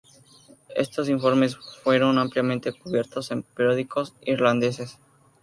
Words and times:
Estos 0.75 1.09
informes 1.09 1.55
fueron 1.83 2.17
ampliamente 2.17 2.73
cubiertos 2.73 3.29
en 3.29 3.41
los 3.41 3.47
periódicos 3.55 4.15
irlandeses. 4.25 4.97